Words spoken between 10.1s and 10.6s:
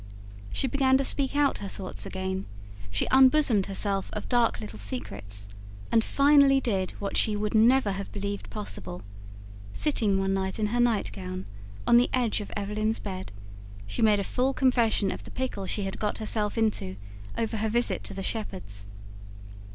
one night